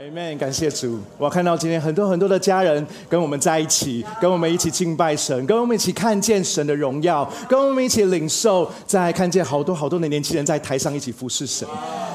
[0.00, 0.98] Amen，感谢主。
[1.18, 11.68] 我看到今天很多很多的家人跟我们在一起，跟我们一起敬拜神，跟我们一起看见神的荣耀，跟我们一起领受，在看见好多好多的年轻人在台上一起服侍神。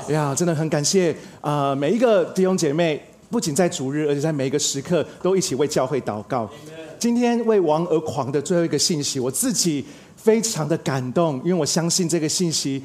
[0.09, 1.75] 呀，真的很感谢啊！
[1.75, 6.49] 每一个弟兄姐妹，不仅在主日，而且在每一个时刻都一起为教会祷告。
[6.97, 12.81] 今天为王而狂的最后一个信息，我自己非常的感动，因为我相信这个信息。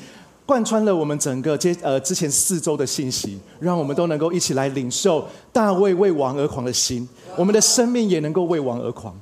[0.51, 9.15] 贯穿了我们整个接呃之前四周的信息，让我们都能够一起来领受大卫为王而狂的心，我们的生命也能够为王而狂。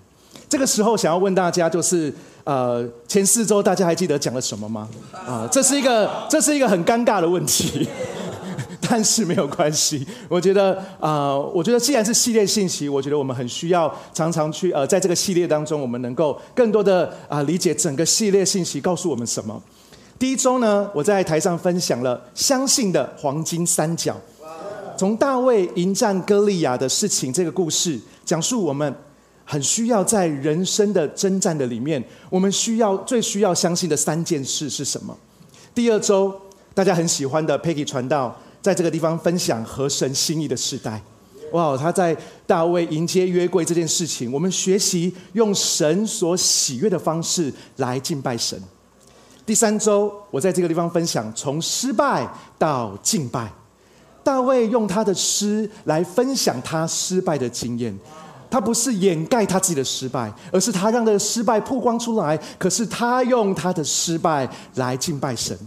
[0.49, 2.11] 这个时候想要问大家，就是
[2.45, 4.89] 呃前四周大家还记得讲了什么吗？
[5.13, 7.87] 啊，这是一个这是一个很尴尬的问题，
[8.89, 10.07] 但是没有关系。
[10.31, 19.63] 我觉得啊，我觉得既然是系列信息，我觉得我们很需要常常去呃在这个系列当中，我们能够更多的啊理解整个系列信息告诉我们什么。
[20.19, 24.17] 第一周呢，我在台上分享了相信的黄金三角，
[24.97, 28.93] 从大卫迎战歌利亚的事情这个故事，讲述我们
[29.45, 35.17] 很需要在人生的征战的里面，我们需要最需要相信的三件事是什么？
[35.73, 36.35] 第二周，
[36.75, 41.01] 大家很喜欢的 Peggy 传道，在这个地方分享和神心意的时代，
[41.53, 48.61] 哇，他在大卫迎接约柜这件事情，我们学习用神所喜悦的方式来敬拜神。
[49.49, 53.51] 第三周，我在这个地方分享从失败到敬拜。
[54.23, 57.99] 大卫用他的诗来分享他失败的经验，
[58.51, 62.39] 他不是掩盖他自己的失败，而是他让这个失败曝光出来。
[62.59, 65.59] 可是他用他的失败来敬拜神。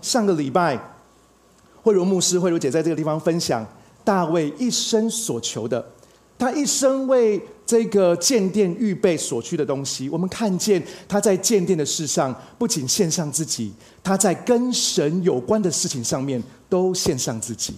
[0.00, 0.78] 上个礼拜，
[1.82, 3.66] 慧茹牧师、慧茹姐在这个地方分享
[4.04, 5.84] 大卫一生所求的。
[6.38, 13.70] 他一生为这个建殿预备所需的东西，我们看见他在建殿的事上不仅献上自己，
[14.02, 17.74] 他在跟神有关的事情上面都献上自己。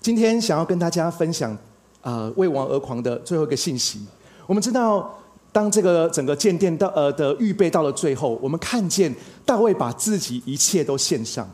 [0.00, 1.58] 今天想要跟大家分享，
[2.02, 3.98] 呃，为王而狂的最后一个信息。
[4.46, 5.12] 我们知道，
[5.50, 9.12] 当这个整个建殿到呃的预备到了最后，我们看见
[9.44, 11.50] 大卫把自己一切都献上，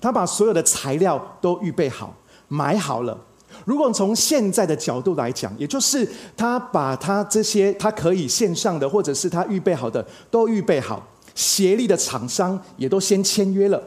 [0.00, 2.14] 他把所有的材料都预备好，
[2.46, 3.18] 买好了。
[3.64, 6.06] 如果从现在的角度来讲，也就是
[6.36, 13.82] 他把他这些他可以线上的，或者是他预备好的都预备好，协力的厂商也都先签约了，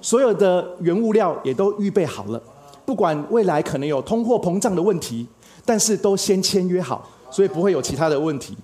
[0.00, 2.42] 所有的原物料也都预备好了，
[2.84, 5.26] 不管未来可能有通货膨胀的问题，
[5.64, 8.56] 但是都先签约好，所以不会有其他的问题。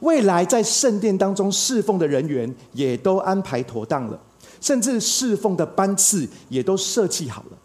[0.00, 4.20] 未来在圣殿当中侍奉的人员也都安排妥当了，
[4.60, 7.58] 甚至侍奉的班次也都设计好了。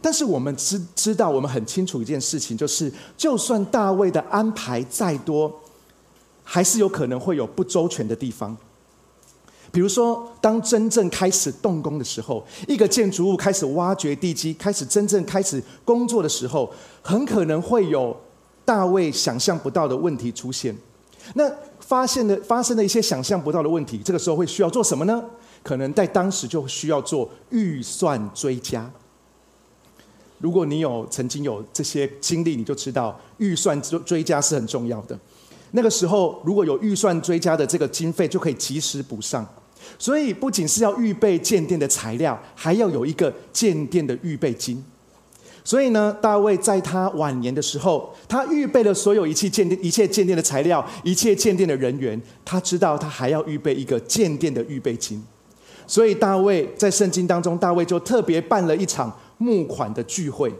[0.00, 5.52] 但是我们知知道，我们很清楚一件事情，就是就算大卫的安排再多，
[6.44, 8.56] 还是有可能会有不周全的地方。
[9.70, 16.72] 比如说，当真正开始动工的时候，一个建筑物开始挖掘地基，开始真正开始工作的时候，
[17.02, 18.16] 很可能会有
[18.64, 20.74] 大卫想象不到的问题出现。
[21.34, 21.44] 那
[21.80, 25.22] 发现的发生的一些想象不到的问题，这个时候会需要做什么呢？
[25.62, 28.90] 可能在当时就需要做预算追加。
[30.38, 35.18] 如果你有曾经有这些经历，你就知道预算追追加是很重要的。
[35.72, 39.46] 那个时候，如果有预算追加的这个经费，就可以及时补上。
[39.98, 44.82] 所以，不仅是要预备建店的材料，还要有一个建店的预备金。
[45.64, 52.20] 所以呢，大卫在他晚年的时候，他预备了所有一切建店、一切建店的材料、一切建店的人员。
[52.44, 55.22] 他知道他还要预备一个建店的预备金。
[55.86, 59.14] 所以，大卫在圣经当中，大卫就特别办了一场。
[59.38, 60.52] 募款的聚会，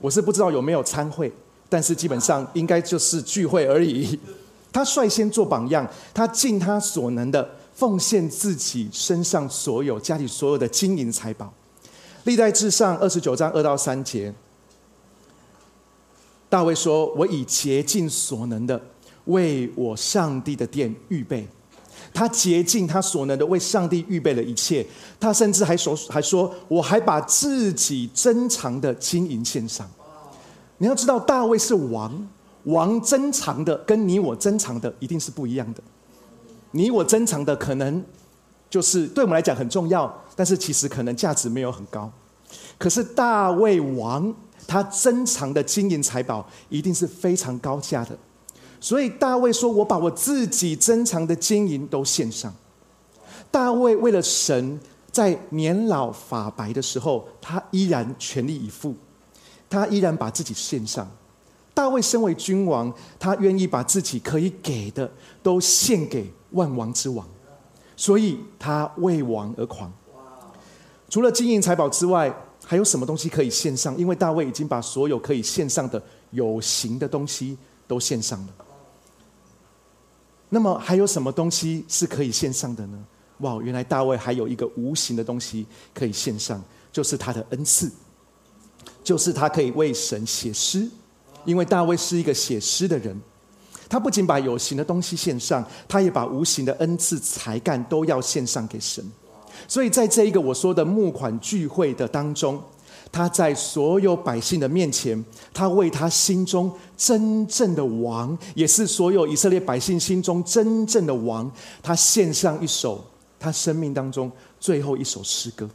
[0.00, 1.30] 我是不知道有没有参会，
[1.68, 4.18] 但是基本上应该就是聚会而已。
[4.72, 11.52] 他率先做榜样，他尽他所能的奉献自己身上所有、家里所有的金银财宝。
[12.24, 14.32] 历代至上二十九章二到三节，
[16.48, 18.80] 大卫说：“我已竭尽所能的
[19.26, 21.46] 为我上帝的殿预备。”
[22.12, 24.86] 他竭尽他所能的为上帝预备了一切，
[25.18, 29.88] 他甚至还说还说，我还把自己珍藏的金银献上。
[30.78, 32.28] 你要知道，大卫是王，
[32.64, 35.82] 王珍藏的跟你我珍藏的一定是不一样的。
[36.72, 38.04] 你我珍藏的可能
[38.68, 42.10] 就是对我们来讲很重要，但是其实可能价值没有很高。
[42.76, 44.34] 可是大卫王
[44.66, 48.18] 他珍藏的金银财宝一定是非常高价的。
[48.84, 52.54] 所以大卫说：“我把我自己珍藏的金银都献上。”
[53.50, 54.78] 大卫为了神，
[55.10, 58.94] 在年老发白的时候，他依然全力以赴，
[59.70, 61.10] 他依然把自己献上。
[61.72, 65.10] 大卫身为君王，他愿意把自己可以给的
[65.42, 67.26] 都献给万王之王，
[67.96, 69.90] 所以他为王而狂。
[71.08, 72.30] 除了金银财宝之外，
[72.62, 73.96] 还有什么东西可以献上？
[73.96, 76.02] 因为大卫已经把所有可以献上的
[76.32, 77.56] 有形的东西
[77.88, 78.54] 都献上了。
[80.48, 83.04] 那么还有什么东西是可以献上的呢？
[83.38, 86.62] 哇，原来大卫还有一个无形的东西可以献上，
[86.92, 87.90] 就是他的恩赐，
[89.02, 90.88] 就是他可以为神写诗，
[91.44, 93.20] 因为大卫是一个写诗的人。
[93.88, 99.04] 他不仅把有形的东西献上，他也把无形的恩赐、才干都要献上给神。
[99.68, 102.60] 所以在这一个我说的募款聚会的当中，
[103.12, 111.50] 他在所有百姓的面前，他为他心中真正的王，也是所有以色列百姓心中真正的王，
[111.82, 113.04] 他献上一首
[113.38, 115.68] 他生命当中最后一首诗歌。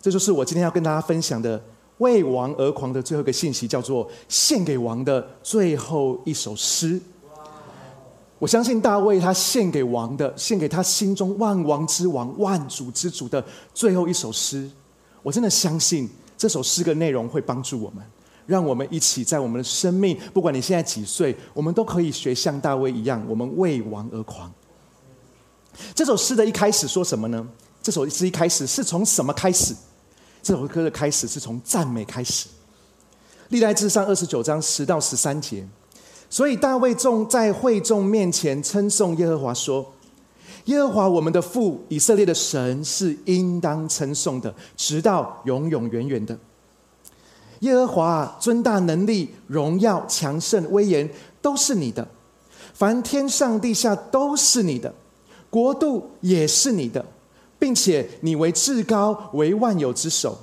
[0.00, 1.62] 这就是我今天要跟大家分享的
[1.98, 7.00] 为王而狂的最后一个信息，叫做献给王的最后一首诗。
[8.40, 14.68] 我相信大卫他献给王的，献给他心中万王之王、万主之主的最后一首诗。
[15.22, 18.04] 我真的相信这首诗的内容会帮助我们，
[18.46, 24.52] 让我们一起在我们的生命，不管你现在几岁，我们都可以学像大卫一样，我们为王而狂。
[25.94, 27.46] 这首诗的一开始说什么呢？
[27.82, 29.74] 这首诗一开始是从什么开始？
[30.42, 32.48] 这首歌的开始是从赞美开始。
[33.48, 35.66] 历代志上二十九章十到十三节。
[36.28, 39.92] 所以大卫众在会众面前称颂耶和华说
[40.64, 46.38] ：“耶和华我们的父，以色列的神是应当称颂的，直到永永远远的。
[47.62, 51.08] 耶和华尊大能力、荣耀、强盛、威严
[51.40, 52.06] 都是你的，
[52.74, 54.92] 凡天上地下都是你的，
[55.48, 57.04] 国度也是你的，
[57.58, 60.38] 并且你为至高，为万有之首，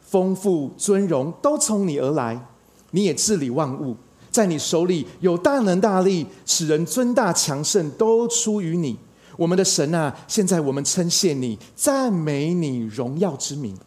[0.00, 2.46] 丰富尊荣都从你而来，
[2.90, 3.96] 你也治理万物。”
[4.30, 8.98] 在你手里有大能大力，使人尊大强盛，都出于你。
[9.36, 13.78] 我们的神啊，现在我们称谢你，赞美你荣耀之名。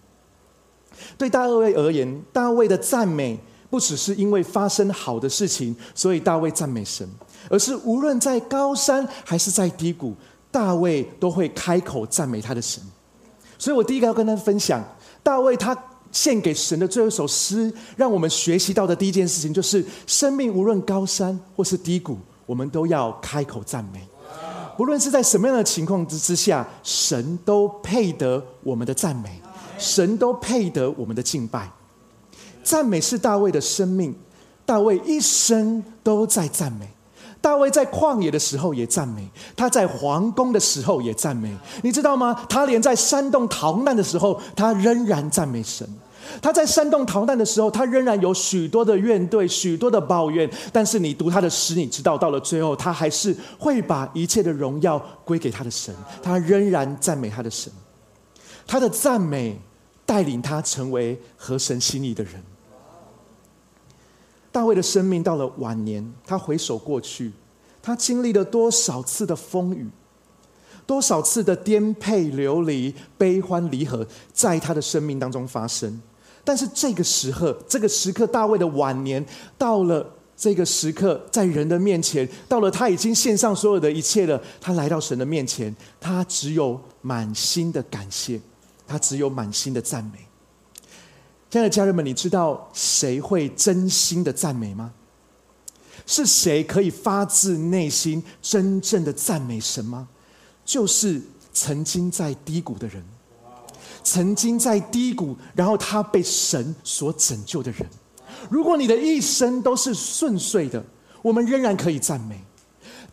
[1.17, 3.39] 对大卫而言，大卫的赞美
[3.69, 7.07] 不只是因为发生好的事情，所以大卫赞美神，
[7.49, 10.13] 而是无论在高山还是在低谷，
[10.51, 12.81] 大卫都会开口赞美他的神。
[13.57, 14.83] 所以我第一个要跟他分享，
[15.21, 15.77] 大卫他。
[16.09, 23.99] 献给神的最后一首诗，让我们学习到的第一件事情，就是生命无论高山或是低谷，我们都要开口赞美。
[24.77, 29.41] 不论是在什么样的情况之之下，神都配得我们的赞美，
[29.77, 31.71] 神都配得我们的敬拜。
[32.63, 34.15] 赞美是大卫的生命，
[34.65, 36.89] 大卫一生都在赞美。
[37.39, 41.55] 大卫在旷野的时候也赞美，他在皇宫的时候也赞美。
[41.83, 42.33] 你知道吗？
[42.49, 45.87] 他连在山洞逃难的时候，他仍然赞美神。
[46.41, 50.49] 他在山洞逃难的时候，他仍然有许多的怨怼、许多的抱怨。
[50.73, 55.95] 但是你读他的诗，你知道到了最后，他还是会把一切的荣耀归给他的神。
[56.21, 57.71] 他仍然赞美他的神。
[58.65, 59.57] 他的赞美
[60.07, 62.41] 带领他成为合神心意的人。
[64.51, 67.31] 大卫的生命到了晚年，他回首过去，
[67.79, 69.87] 他经历了多少次的风雨，
[70.87, 76.01] 多少次的颠沛流离、悲欢离合，在他的生命当中发生。
[76.43, 79.23] 但是这个时刻，这个时刻，大卫的晚年
[79.57, 88.39] 到了这个时刻，在人的面前，到了他已经献上所有的一切了，他来到神的面前，他只有满心的感谢，
[88.87, 90.25] 他只有满心的赞美。
[91.49, 94.93] 亲爱的家人们，你知道谁会真心的赞美吗？
[96.05, 100.07] 是谁可以发自内心真正的赞美神吗？
[100.63, 101.21] 就是
[101.53, 103.03] 曾经在低谷的人，
[104.03, 107.85] 曾经在低谷，然后他被神所拯救的人。
[108.49, 110.83] 如果你的一生都是顺遂的，
[111.21, 112.41] 我们仍然可以赞美。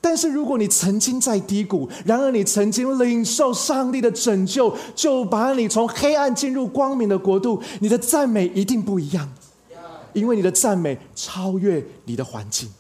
[0.07, 9.27] 但是，如果你曾经在低谷，然而你曾经领受上帝的拯救，就把你从黑暗进入光明的国度，你的赞美一定不一样，
[10.13, 12.71] 因为你的赞美超越你的环境。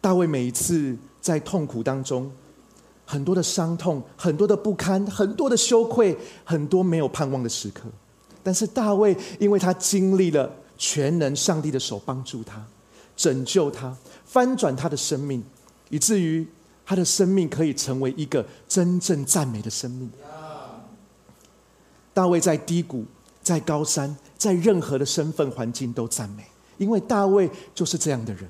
[0.00, 2.32] 大卫每一次在痛苦当中，
[3.04, 7.82] 很多的伤痛，很多的不堪，很多的羞愧，很多没有盼望的时刻，
[8.42, 12.64] 但是大卫，因为他经历了全能上帝的手帮助他，
[13.14, 13.94] 拯救他。
[14.34, 15.40] 翻转他的生命，
[15.90, 16.44] 以至于
[16.84, 20.10] 他的生命可以成为一个真正赞美的生命。
[22.12, 23.04] 大卫在低谷，
[23.44, 26.44] 在高山，在任何的身份环境都赞美，
[26.78, 28.48] 因为大卫就是这样的人。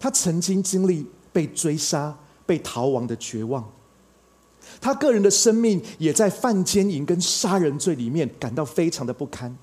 [0.00, 3.64] 他曾经经历被追杀、被逃亡的绝望，
[4.80, 9.56] 他个人的生命也在犯奸淫跟杀人罪里面感到非常的不堪。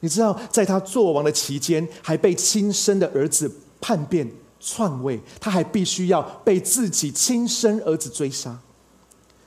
[0.00, 3.50] 你知道，在他做王的期间，还被亲生的儿子。
[3.82, 4.26] 叛变
[4.58, 8.58] 篡位，他还必须要被自己亲生儿子追杀。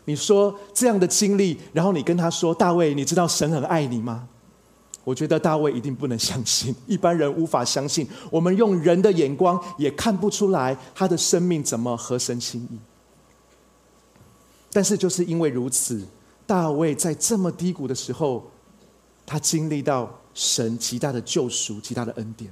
[0.03, 4.27] 你说这样的经历，然后你跟他说：“大卫，你知道神很爱你吗？”
[5.05, 8.07] 我觉得大卫一定不能相信，一般人无法相信。
[8.29, 12.77] 我们用人的眼光也看不出来他的生命怎么合神心意。
[14.71, 16.05] 但是就是因为如此，
[16.45, 18.51] 大卫在这么低谷的时候，
[19.25, 22.51] 他经历到神极大的救赎、极大的恩典。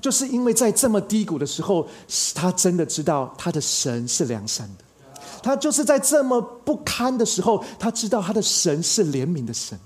[0.00, 1.86] 就是因为在这么低谷的时候，
[2.34, 4.84] 他真的知道他的神是良善的。
[5.42, 9.78] 他就是在这么不堪的时候，他知道他的神是怜悯的神。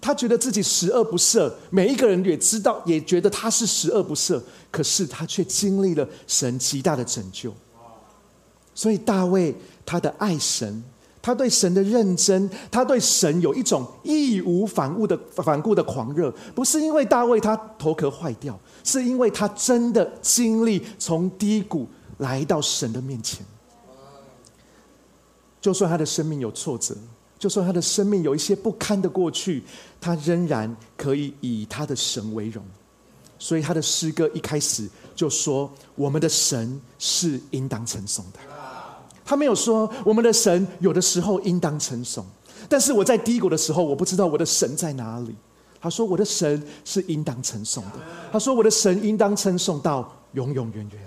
[0.00, 4.40] 他觉得自己十恶不赦，每一个人也知道，也觉得他是十恶不赦。
[4.70, 7.54] 可是他却经历了神极大的拯救。
[8.74, 9.54] 所以大卫
[9.86, 10.82] 他的爱神，
[11.22, 21.88] 他对神的认真，他对神有一种义无反顾的反顾的狂热，不是因为大卫他头壳坏掉，是因为他真的经历从低谷
[22.18, 23.46] 来到神的面前。
[25.60, 26.94] 就算他的生命有挫折。
[27.38, 29.64] 就算他的生命有一些不堪的过去，
[30.00, 32.62] 他仍然可以以他的神为荣。
[33.36, 38.38] 所以他的诗歌一开始就说：“我们的神是应当称颂的。”
[39.32, 42.22] 他没有说我们的神有的时候应当称颂，
[42.68, 45.34] 但是我在低谷的时候，我不知道我的神在哪里。
[45.80, 47.92] 他说：“我的神是应当称颂的。”
[48.30, 51.02] 他说：“我的神应当称颂到永永远远。”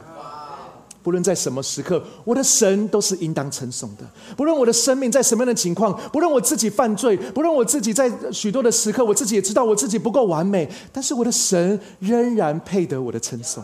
[1.03, 4.03] 不论在什么时刻，我的神都是应当称颂的。
[4.35, 13.63] 不论我的生命在什么样的情况，不论我自己犯罪，不论我自己在许多的时刻，我自己也知道我自己不够完美，但是我的神仍然配得我的称颂。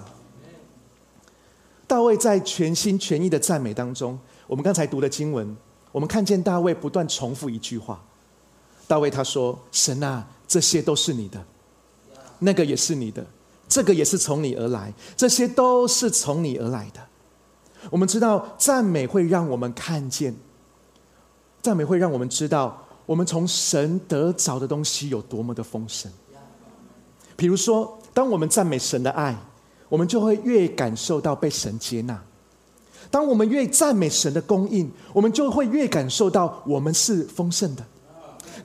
[1.87, 4.17] 大卫在全心全意的赞美当中，
[4.51, 5.55] 我们刚才读的经文，
[5.93, 8.03] 我们看见大卫不断重复一句话：
[8.85, 11.41] 大卫他说：“神啊，这些都是你的，
[12.39, 13.25] 那个也是你的，
[13.69, 16.99] 这个也是从你而来，这些都是从你而来的。”
[17.89, 20.35] 我们知道赞美会让我们看见，
[21.61, 26.11] 赞美会让我们知道，我们从神得着的东西有多么的丰盛。
[27.37, 29.33] 比如说，当我们赞美神的爱，
[29.87, 32.17] 我们就会越感受到被神接纳；
[33.11, 37.83] 当我们越赞美神的供应，我们就会越感受到我们是丰盛的；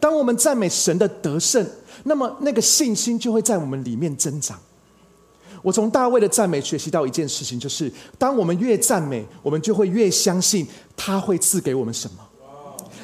[0.01, 1.67] 当我们赞美神的得胜，
[2.05, 4.57] 那么那个信心就会在我们里面增长。
[5.63, 10.65] 我从大卫的赞美学习到一件事情，就是当我们越赞美，我们就会越相信
[10.97, 12.19] 他会赐给我们什么；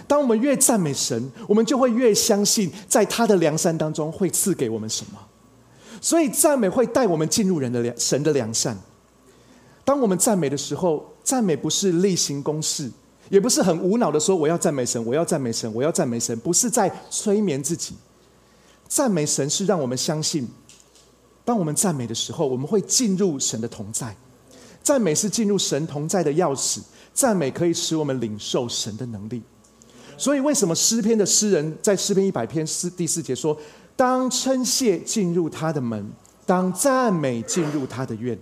[0.06, 5.18] 当我们越赞美神，我们就会越相信在他的良善当中会赐给我们什么。
[6.00, 8.78] 所以赞美会带我们进入人的良神的良善。
[9.84, 12.90] 当我们赞美的时候，赞美不是例行公事，
[13.28, 17.94] 也不是很无脑的说我要赞美神，我要赞美神，我要赞美神，不是在催眠自己。
[18.86, 20.48] 赞美神是让我们相信。
[21.44, 24.14] 当我们赞美的时候，我们会进入神的同在。
[24.82, 26.80] 赞美是进入神同在的钥匙。
[27.12, 29.42] 赞美可以使我们领受神的能力。
[30.16, 33.58] 所以，为什么诗篇的诗人在诗篇一百篇四第四节说
[33.96, 36.10] ：“当称谢进入他的门，
[36.46, 38.38] 当赞美进入他的院。”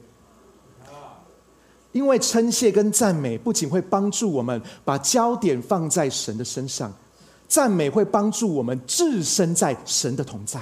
[1.93, 6.93] 因为称谢跟赞美不仅会帮助我们把焦点放在神的身上，
[7.49, 10.61] 赞美会帮助我们置身在神的同在。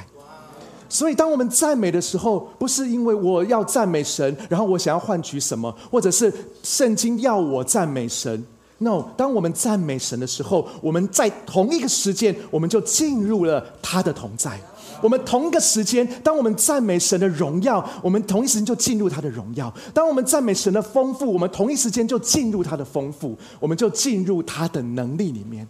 [0.90, 6.32] 所以，当我们赞美的时候，不是因为我要赞美神，然后我想要换取什么，或者是
[6.62, 8.42] 圣经要我赞美神。
[8.78, 14.58] No，当我们赞美神的时候，我们在同一个时间，我们就进入了他的同在。
[15.02, 25.66] 我们同一个时间，当我们赞美神的荣耀，我们同一时间就进入他的荣耀；当我们赞美神的丰富，我们同一时间就进入他的丰富，我们就进入他的能力里面。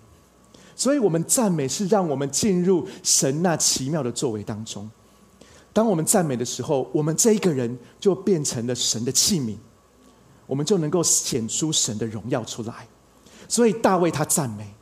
[0.74, 4.88] 所以，我们赞美是让我们进入神那奇妙的作为当中。
[5.72, 9.56] 当我们赞美的时候，我们这一个人就变成了神的器皿，
[10.46, 12.86] 我们就能够显出神的荣耀出来。
[13.48, 14.72] 所以大卫他赞美，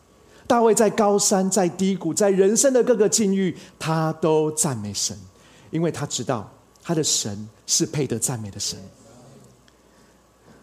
[0.47, 5.19] 大卫在高山、在低谷、在人生的各个境遇，他都赞美神，
[5.71, 6.49] 因为他知道
[6.83, 8.79] 他的神是配得赞美的神。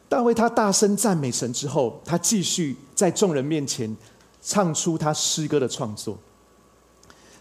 [0.07, 3.95] 大卫他大声赞美神之后，他继续在众人面前
[4.41, 6.17] 唱出他诗歌的创作。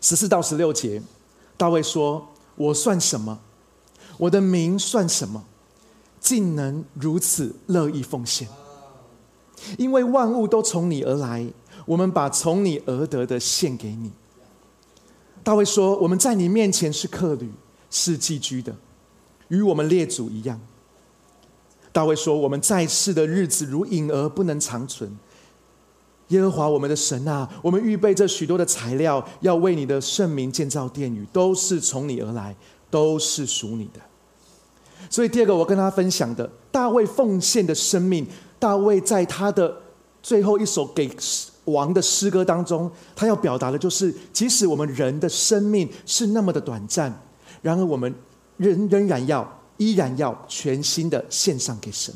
[0.01, 1.01] 十四到十六节，
[1.57, 2.27] 大卫说。
[2.55, 3.41] 我算什么？
[4.19, 5.43] 我的名算什么？
[6.21, 8.47] 竟能如此乐意奉献？
[9.79, 11.47] 因为万物都从你而来，
[11.85, 14.11] 我们把从你而得的献给你。
[15.43, 17.51] 大卫说：“我们在你面前是客旅，
[17.91, 18.75] 是寄居的，
[19.49, 20.61] 与我们列祖一样。”
[21.93, 25.17] 大卫说：“我们在世的日子如影儿，不能长存。”
[26.29, 32.57] 耶和华我们的神啊，我们预备这许多的材料，要为你的圣名建造殿宇，都是从你而来，
[32.91, 34.01] 都是属你的。
[35.11, 38.27] 所以第二个，我跟他分享的，大卫奉献的生命，
[38.59, 39.77] 大卫在他的
[40.23, 41.11] 最后一首给
[41.67, 47.13] 王的诗歌当中，他要表达的就是，即使我们人的生命是那么的短暂，
[47.61, 48.13] 然而我们
[48.57, 52.13] 仍仍然要依然要全心的献上给神。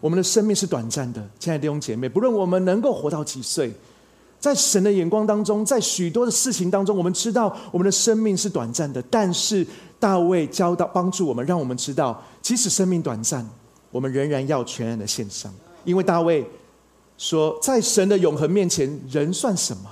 [0.00, 3.70] 我们的生命是短暂的，亲爱的弟兄姐妹，不论我们能够活到几岁，
[4.40, 9.02] 在神的眼光当中，在许多的事情当中，我们知道我们的生命是短暂的。
[9.10, 9.66] 但是
[9.98, 13.46] 大卫教导帮助我们，让我们知道，即使生命短暂，
[13.90, 15.52] 我们仍然要全然的献上，
[15.84, 16.46] 因为大卫。
[17.16, 19.90] 说，在神的永恒面前，人算什么？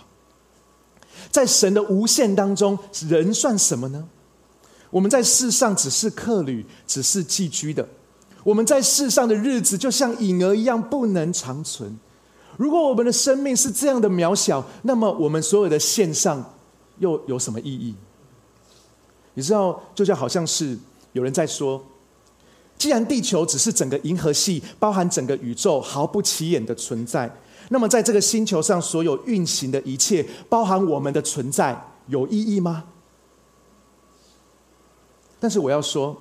[1.31, 4.09] 在神的无限当中，人算什么呢？
[4.91, 7.89] 我们在世上只是客旅，只是寄居的。
[8.45, 11.99] 我们在世上的日子，就像影儿一样，不能长存。
[12.57, 16.55] 如果我们的生命是这样的渺小，那么我们所有的线上
[16.99, 17.95] 又有什么意义？
[19.35, 20.77] 你知道，就像好像是
[21.13, 21.83] 有人在说。
[22.77, 27.31] 既然地球只是整个银河系，包含整个宇宙毫不起眼的存在，
[27.69, 32.85] 那么在这个星球上所有运行的一切，包含我们的存在，有意义吗？
[35.39, 36.21] 但是我要说，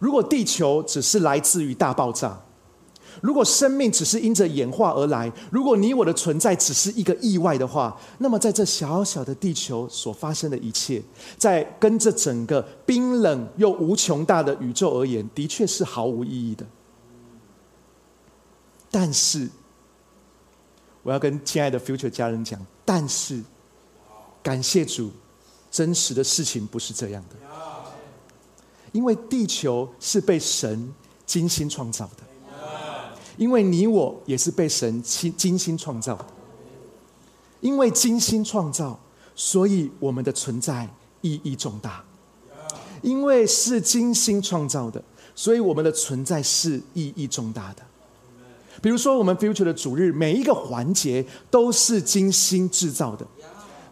[0.00, 2.42] 如果地球只是来自于大爆炸。
[3.20, 11.02] 如果生命只是因着演化而来，如果你我的存在只是一个意外的话，那么在这小小的地球所发生的一切，
[11.36, 16.64] 在跟这整个冰冷又无穷大的宇宙而言，的确是毫无意义的。
[18.90, 19.48] 但是，
[21.02, 23.42] 我要跟亲爱的 Future 家人讲，但是，
[24.42, 25.10] 感谢主，
[25.70, 27.36] 真实的事情不是这样的，
[28.92, 30.92] 因为地球是被神
[31.26, 32.27] 精心创造的。
[33.38, 36.26] 因为你我也是被神精精心创造的，
[37.62, 39.00] 因为精心创造，
[39.34, 40.86] 所以我们的存在
[41.22, 42.04] 意义重大。
[43.00, 45.00] 因为是精心创造的，
[45.32, 47.82] 所以我们的存在是意义重大的。
[48.82, 53.24] 比如说，我们 Future 的主日，每一个环节都是精心制造的。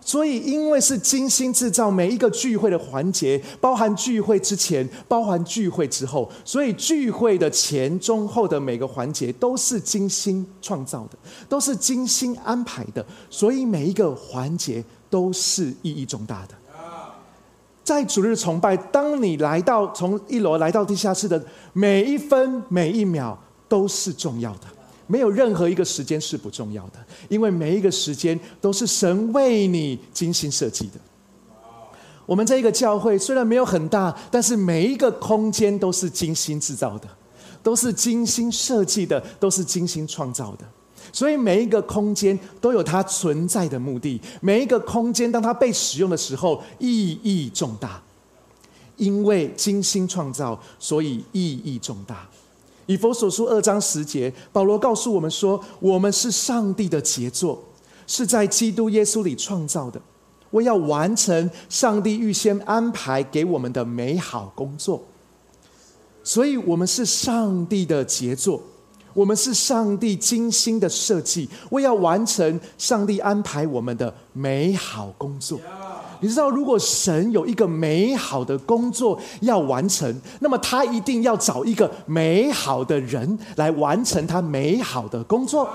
[0.07, 13.05] 所以，因为是精心制造每一个聚会的环节，包含聚会之前，包含聚会之后，所以聚会的前、中、后的每个环节都是精心创造的，都是精心安排的。
[13.29, 16.55] 所以每一个环节都是意义重大的。
[17.83, 23.37] 在主日崇拜，当你来到从一楼来到地下室的每一分每一秒
[23.69, 24.76] 都是重要的。
[25.07, 31.01] 没有任何一个时间是不重要的，因为每一个时间都是神为你精心设计的。
[32.25, 37.09] 我们这一个教会虽然没有很大，但是每一个空间都是精心制造的，
[37.63, 40.65] 都是精心设计的，都是精心创造的。
[41.13, 48.03] 所以每一个空间都有它存在的目的，每一个空间当它被使用的时候意义重大，
[48.97, 52.29] 因为精心创造，所以意义重大。
[52.87, 57.63] 以佛所书二章十节，保罗告诉我们说：“我们是上帝的杰作，
[58.07, 60.01] 是在基督耶稣里创造的，
[60.53, 65.03] 为要完成上帝预先安排给我们的美好工作。
[66.23, 68.63] 所以，我们是上帝的杰作，
[69.15, 75.61] 我们是上帝精心的设计，为要完成上帝安排我们的美好工作。”
[76.21, 85.69] 你知道，如果神有一个美好的工作要完成，那么他一定要找一个美好的人来完成他美好的工作。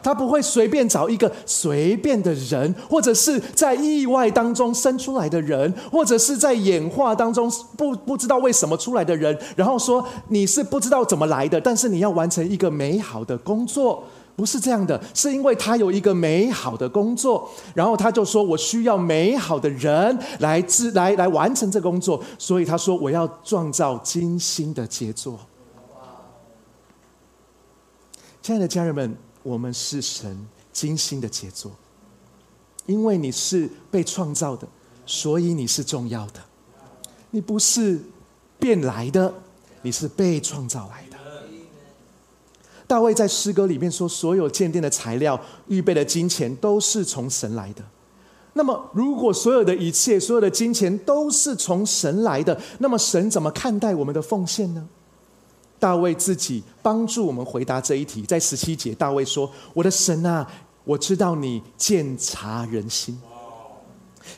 [0.00, 14.04] 他不会随便找一个随便的人，或者是在意外当中生出来的人，或者是在演化当中不不知道为什么出来的人，然后说你是不知道怎么来的，但是你要完成一个美好的工作。
[14.38, 25.40] 不是这样的，是因为他有一个美好的工作，然后他就说：“我需要美好的人来自来来完成这工作。”所以他说：“我要创造精心的杰作。”
[28.40, 31.72] 亲爱的家人们，我们是神精心的杰作，
[32.86, 34.68] 因为你是被创造的，
[35.04, 36.40] 所以你是重要的。
[37.32, 38.00] 你不是
[38.56, 39.34] 变来的，
[39.82, 41.07] 你是被创造来的。
[42.88, 47.84] 大卫在诗歌里面说：“所有建殿的材料、预备的金钱，都是从神来的。”
[48.54, 54.88] 那么，如果所有的一切、所有的金钱都是从神来的，那么神怎么看待我们的奉献呢？
[55.78, 58.22] 大卫自己帮助我们回答这一题。
[58.22, 60.44] 在十七节，大卫说：“我的神啊，
[60.82, 63.20] 我知道你鉴察人心。”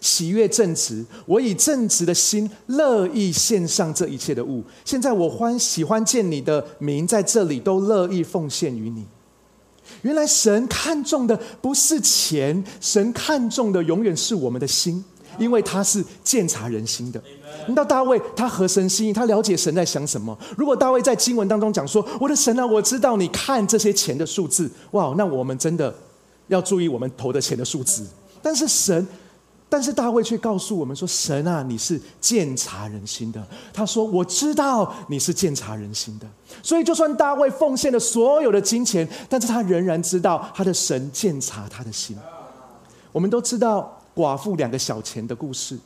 [0.01, 4.63] 喜悦正直，我以正直的心乐意献上这一切的物。
[4.85, 9.05] 现在我欢喜欢见你的名在这里，都乐意奉献于你。
[10.03, 15.05] 原来神看重的不是钱，神看重的永远是我们的心，
[15.39, 17.23] 因为他是鉴察人心的。
[17.67, 20.37] 你知道大卫他合神心意，他了解神在想什么。
[20.57, 25.95] 如果大卫在经文当中讲说：“我的神啊，我知道你看这些钱的数字。”哇，那我们真的。
[26.49, 28.05] 要注意我们投的钱的数字。
[28.43, 29.07] 但是神，
[29.71, 33.41] 但是大卫却告诉我们说：“神啊，你是鉴察人心的。”
[33.73, 36.27] 他说：“我知道你是鉴察人心的。”
[36.61, 42.19] 所以，就算大卫奉献了所有的金钱，但是他仍然知道他的神鉴察他的心。
[43.13, 45.79] 我们都知道寡妇两个小钱的故事，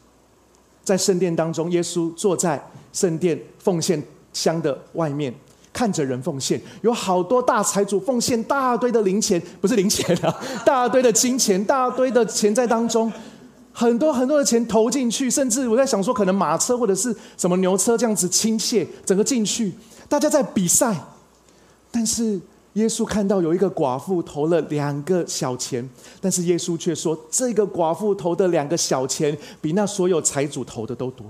[0.83, 2.61] 在圣殿当中，耶稣坐在
[2.93, 5.33] 圣殿奉献箱的外面。
[5.75, 10.33] 看着人奉献，有好多大财主奉献大堆的零钱，不是零钱啊，
[10.65, 13.13] 大堆的金钱，大堆的钱在当中，
[13.77, 19.73] 很多很多的钱投进去，甚至我在想说，可能马车或者是什么牛车这样子倾泻，整个进去，
[20.09, 20.97] 大家在比赛。
[21.91, 22.41] 但是
[22.75, 25.89] 耶稣看到有一个寡妇投了两个小钱，
[26.21, 31.27] 但是耶稣却说，这个寡妇投的两个小钱，比那所有财主投的都多。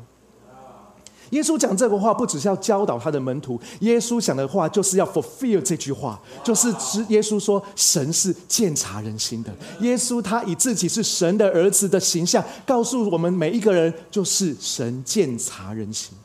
[1.31, 3.61] 耶稣讲这个话，不只是要教导他的门徒。
[3.81, 9.53] 耶稣讲的话，就是要 fulfill 这句话，就是指耶稣说，神是鉴察人心的。
[9.81, 16.17] 耶稣他以自己是神的儿子的形象，告诉我们每一个人，就是神鉴察人心。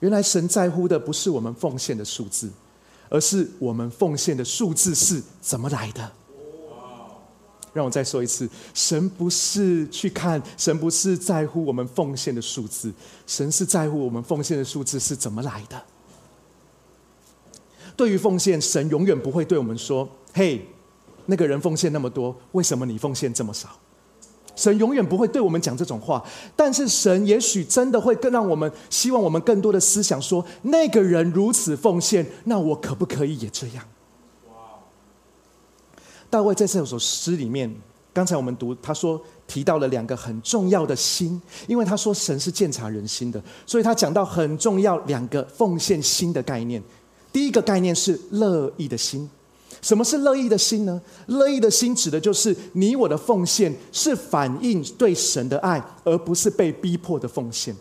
[0.00, 2.48] 原来神在乎的不是我们奉献的数字，
[3.08, 6.12] 而是我们奉献的数字是怎么来的。
[7.78, 12.92] 让我再说一次，神不是去看，神不是在乎我们奉献的数字，
[13.24, 15.80] 神是在乎我们奉献的数字是怎么来的。
[17.96, 20.66] 对于奉献，神永远不会对我们说：“嘿，
[21.26, 23.68] 那个人奉献那么多，为什么你奉献这么少？”
[24.56, 26.20] 神永远不会对我们讲这种话。
[26.56, 33.84] 但是神也许真的会更让我们希望我们更多的思想说：那个人如此奉献，那我可不可以也这样？
[36.30, 37.74] 大卫在这首诗里面，
[38.12, 46.82] 刚才我们读，他说提到了两个很重要的心，因为他说神是鉴察人心的，所以他讲到很重要两个奉献心的概念。
[47.32, 49.28] 第一个概念是乐意的心。
[49.80, 51.00] 什么是乐意的心呢？
[51.26, 57.74] 乐意的心指的就是你我的奉献是反映对神的爱，而不是被逼迫的奉献。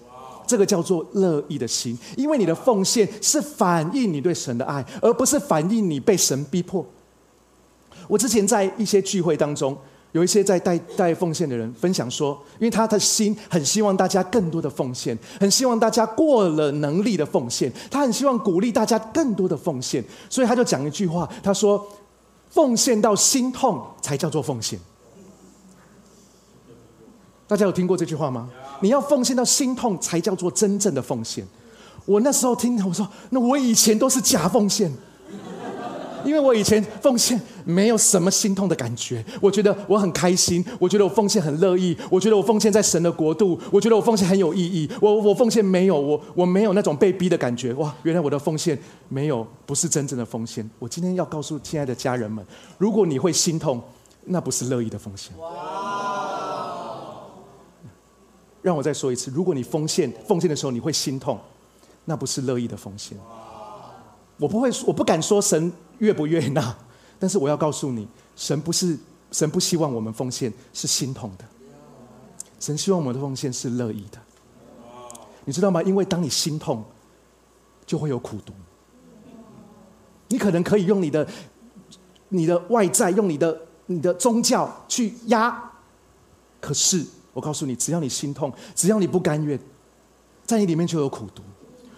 [0.46, 6.86] 这个叫做乐意的心，因为你的奉献是反映你对神的爱，而不是反映你被神逼迫。
[8.08, 9.78] 我之前在一些聚会当中，
[10.14, 21.86] 有一些在带带奉献的人分享说，因为他的心很希望大家更多的奉献，很希望大家过了能力的奉献，他很希望鼓励大家更多的奉献，所以他就讲一句话，他说
[22.50, 24.80] ：“奉献到心痛才叫做奉献。”
[27.46, 28.50] 大家有听过这句话吗？
[28.82, 31.46] 你要奉献到心痛才叫做真正的奉献。
[32.06, 34.92] 我那时候听，我说：“那我以前都是假奉献。”
[36.28, 44.90] 因为我以前奉献没有什么心痛的感觉，我觉得我很开心，我觉得我奉献很乐意，我觉得我奉献在神的国度，我觉得我奉献很有意义。
[45.02, 47.74] 我我奉献没有我我没有那种被逼的感觉。
[47.76, 50.70] 哇，原来我的奉献没有不是真正的奉献。
[50.80, 52.46] 我今天要告诉亲爱的家人们，
[52.78, 53.82] 如果你会心痛，
[54.26, 55.32] 那不是乐意的奉献。
[58.62, 61.40] 让我再说一次，如果你奉献奉献的时候你会心痛，
[62.04, 63.18] 那不是乐意的奉献。
[64.38, 66.76] 我不会，我不敢说神悦不悦纳，
[67.20, 68.98] 但是我要告诉你，神不是
[69.32, 71.46] 神不希望我们奉献是心痛的，
[72.60, 74.20] 神希望我们的奉献是乐意的。
[75.46, 75.82] 你知道吗？
[75.84, 76.84] 因为当你心痛，
[77.86, 78.54] 就会有苦读。
[80.28, 81.26] 你可能可以用你的
[82.30, 85.72] 你的外在，用你的你的宗教去压，
[86.60, 89.58] 可是我告诉你，只要你心痛，只要你不甘愿，
[90.46, 91.42] 在你里面就有苦读。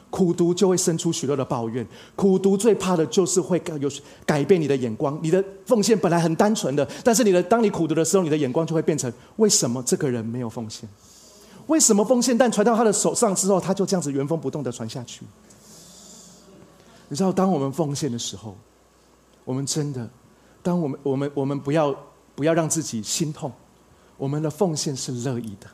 [0.10, 3.90] 苦读就会生出许多的抱怨，苦读最怕的就是会有
[4.26, 5.18] 改变你的眼光。
[5.22, 10.90] 你的奉献本来很单纯的，但是你的当你苦读的时候，你的眼光就会变成：为什么这个人没有奉献？
[11.68, 15.22] 为什么奉献但传到他的手上之后，他就这样子原封不动的传下去？
[17.08, 18.56] 你知道，当我们奉献的时候，
[19.46, 20.10] 我们真的，
[20.64, 21.96] 当我们我们我们不要
[22.34, 23.52] 不要让自己心痛，
[24.18, 25.68] 我们的奉献是乐意的，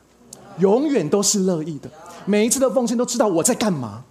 [0.58, 1.90] 永远都是乐意的。
[2.26, 4.04] 每一次的奉献都知道我在干嘛。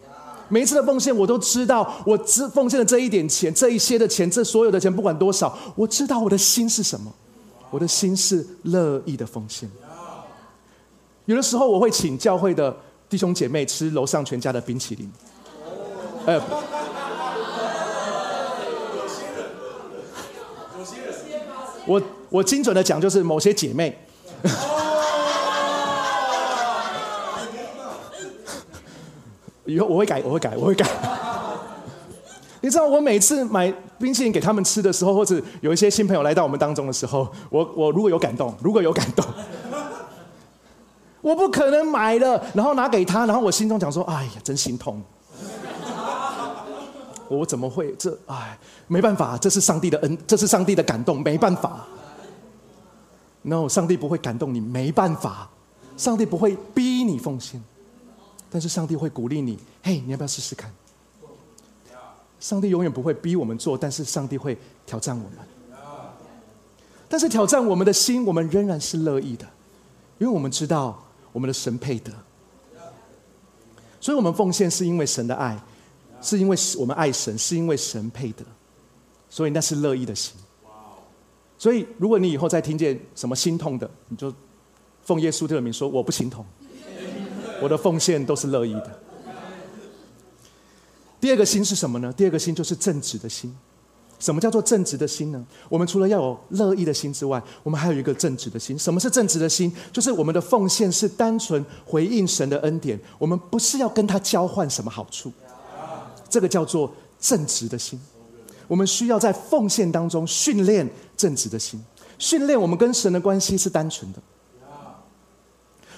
[0.48, 7.14] 每一次的奉献，我都知道，我只奉献的这一点钱，这一些的钱，这所有的钱，不管多少，我知道我的心是什么。
[7.72, 9.70] 我的心是乐意的奉献。
[11.26, 12.74] 有的时候，我会请教会的
[13.10, 15.12] 弟兄姐妹吃楼上全家的冰淇淋。
[16.26, 16.42] 呃，
[21.86, 23.98] 我我精准的讲，就是某些姐妹。
[29.66, 30.86] 以后我会改，我会改，我会改。
[32.62, 39.24] 你知道，我每次买冰淇淋给他们吃的时候，或者有一些新朋友来到我们当中的时候，我我如果有感动，如果有感动，
[41.22, 45.02] 我不可能买了，然后拿给他，然后我心中讲说：“哎呀，真心痛。”
[47.28, 48.16] 我怎么会这？
[48.28, 51.86] 哎，没办法，这是上帝的恩，这是上帝的感动，没办法。
[53.42, 55.50] No，上帝不会感动你，没办法。
[55.98, 57.64] 上帝不会逼你奉献，
[58.56, 59.60] 但是上帝会鼓励你。
[59.84, 60.74] 嘿，你要不要试试看？
[62.40, 65.40] 上帝永远不会逼我们做，但是上帝会挑战我们。
[67.10, 69.46] 但是挑战我们的心，我们仍然是乐意的，
[70.20, 72.14] 因为我们知道我们的神配得。
[74.00, 75.62] 所以，我们奉献是因为神的爱，
[76.22, 78.46] 是因为我们爱神，是因为神配得，
[79.30, 80.34] 所以那是乐意的心。
[81.58, 84.34] 所以，如果你以后再听见什么心痛的，你就
[85.04, 86.46] 奉耶稣的名说：“我不心痛，
[87.62, 89.00] 我的奉献都是乐意的。”
[91.22, 92.14] 第二个心是什么呢？
[92.14, 93.56] 第二个心就是正直的心。
[94.18, 95.46] 什么叫做正直的心呢？
[95.68, 98.80] 我们除了要有乐意的心之外，我们还有一个正直的心。
[98.80, 99.74] 什么是正直的心？
[99.92, 105.32] 就是我们的奉献是单纯回应神的恩典，我们不是要跟他交换什么好处。
[106.30, 108.00] 这个叫做正直的心。
[108.68, 111.84] 我们需要在奉献当中训练正直的心，
[112.18, 114.20] 训练我们跟神的关系是单纯的。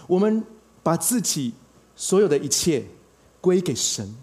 [0.08, 0.43] 我们
[0.88, 1.52] 把自己
[1.97, 2.82] 所有的一切
[3.41, 4.15] 归给神。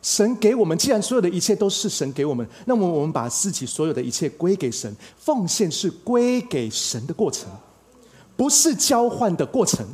[0.00, 7.50] 神给我们，既然所有的一切都是神给我们，那么我们把自己所有的一切归给神，奉献是归给神的过程，
[8.36, 9.84] 不是交换的过程。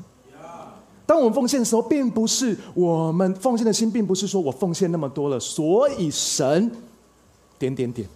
[1.06, 6.70] 当我们奉献的时候，并不是我们奉献的心，并不是说我奉献那么多了，所以神
[7.58, 8.06] 点点点。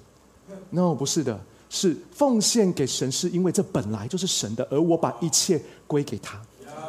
[0.68, 6.38] No，不是的，是奉献给神，是因为这本来就是神的，而我把一切归给他。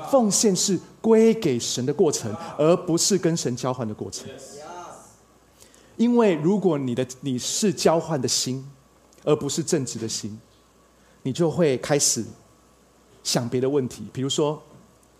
[0.09, 4.29] 奉献是归给神的过程，而不是跟神交换的过程。
[5.97, 8.69] 因为如果你的你是交换的心，
[9.23, 10.39] 而不是正直的心，
[11.23, 12.23] 你就会开始
[13.23, 14.05] 想别的问题。
[14.11, 14.61] 比如说，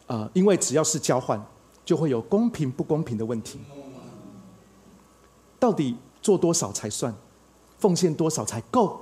[0.07, 1.43] 呃，因为只要是交换，
[1.85, 3.59] 就会有公平不公平的问题。
[5.57, 7.15] 到底做多少才算？
[7.79, 8.99] 奉献多少才够？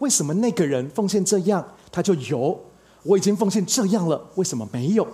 [0.00, 2.60] 为什么那个人奉献这样他就有？
[3.04, 5.06] 我已经奉献这样了，为什么没有？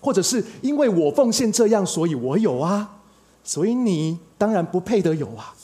[0.00, 2.96] 或者是因为我奉献这样，所以我有啊？
[3.42, 5.54] 所以你当然不配得有啊！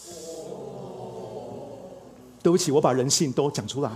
[2.42, 3.90] 对不起，我把人性都讲出来，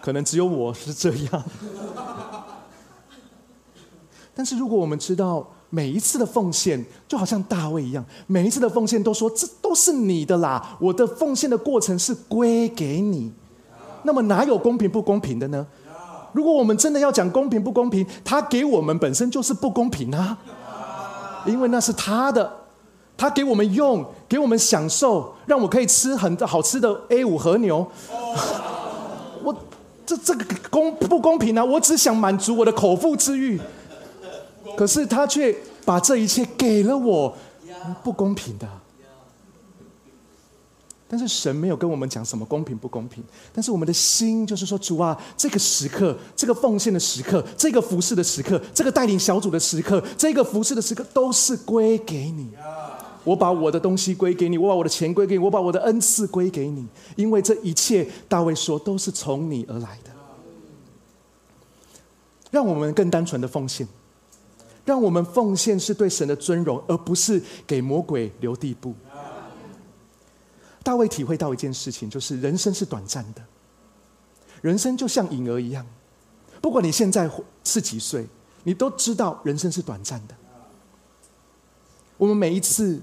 [0.00, 1.44] 可能只有我是这样。
[4.34, 13.32] 但是如果我们知道每一次的奉献，就好像大卫一样，每一次的奉献都说这都是你的啦，我的奉献的过程是归给你，
[14.02, 15.66] 那么哪有公平不公平的呢？
[16.32, 20.38] 如果我们真的要讲公平不公平，他给我们本身就是不公平啊！
[21.46, 22.52] 因为那是他的，
[23.16, 27.86] 他给我们用，给我们享受，让我可以吃很好吃的 A 五和牛。
[29.42, 29.56] 我
[30.04, 31.64] 这这个公不公平啊？
[31.64, 33.58] 我只想满足我的口腹之欲，
[34.76, 35.56] 可是他却
[35.86, 37.34] 把这一切给了我，
[38.04, 38.68] 不公平的。
[41.10, 52.50] 但是神没有跟我们讲什么公平不公平，但是我们的心就是说，主啊，这个时刻，这个奉献的时刻，这个服侍的时刻，这个带领小组的时刻，这个服侍的时刻，都是归给你。
[53.24, 60.10] 我把我的东西归给你，我把我的钱归给你，我把我的恩赐归给你，因为这一切，大卫说都是从你而来的。
[62.50, 63.86] 让我们更单纯的奉献，
[64.84, 68.94] 让我们奉献是对神的尊荣，而不是给魔鬼留地步。
[70.82, 73.42] 大卫体会到一件事情，就是人生是短暂的，
[74.62, 75.86] 人生就像婴儿一样，
[76.62, 77.30] 不管你现在
[77.62, 78.26] 是几岁，
[78.64, 80.34] 你都知道人生是短暂的。
[82.16, 83.00] 我们每一次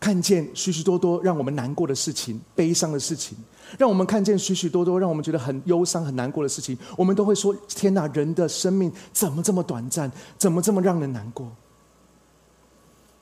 [0.00, 3.36] 看见许许多多让我们难过的事情、悲伤的事情，
[3.78, 10.10] 让我们看见许许多多让我们觉得很忧伤、很难过的事情，我们都会说：“天哪，人的生命怎么这么短暂？
[10.36, 11.50] 怎么这么让人难过？”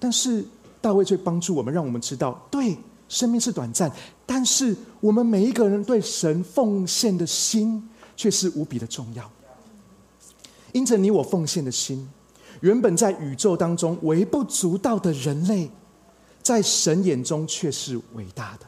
[0.00, 0.44] 但是
[0.80, 2.76] 大卫却帮助我们，让我们知道，对。
[3.08, 3.90] 生命是短暂，
[4.24, 9.30] 但是我们每一个人对神奉献的心却是无比的重要。
[10.72, 12.08] 因着你我奉献的心，
[12.60, 15.70] 原本在宇宙当中微不足道的人类，
[16.42, 18.66] 在神眼中却是伟大的。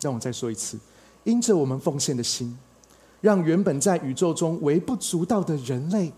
[0.00, 0.78] 让我再说一次，
[1.24, 2.56] 因着我们奉献的心，
[3.20, 6.12] 让原本在宇宙中微不足道的人类，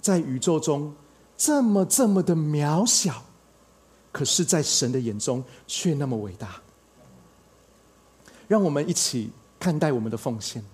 [0.00, 0.92] 在宇宙中
[1.36, 3.22] 这么这么的渺小。
[4.16, 6.58] 可是，在神的眼中却那么伟大。
[8.48, 10.64] 让我们一起看待我们的奉献。